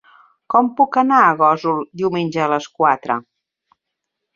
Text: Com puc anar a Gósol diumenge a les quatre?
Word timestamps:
Com 0.53 0.71
puc 0.79 0.97
anar 1.01 1.21
a 1.27 1.37
Gósol 1.43 1.85
diumenge 2.03 2.45
a 2.47 2.51
les 2.57 2.71
quatre? 2.83 3.23